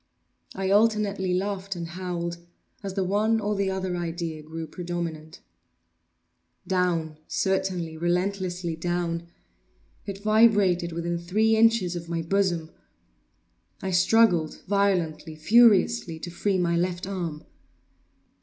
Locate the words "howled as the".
1.89-3.03